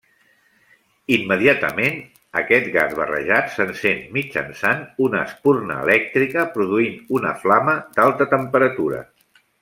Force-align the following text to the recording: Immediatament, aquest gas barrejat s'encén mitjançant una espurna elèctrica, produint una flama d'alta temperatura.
Immediatament, 1.15 1.99
aquest 2.41 2.69
gas 2.77 2.95
barrejat 2.99 3.51
s'encén 3.57 4.01
mitjançant 4.17 4.81
una 5.09 5.21
espurna 5.29 5.77
elèctrica, 5.87 6.47
produint 6.59 6.97
una 7.19 7.35
flama 7.43 7.77
d'alta 7.99 8.29
temperatura. 8.37 9.03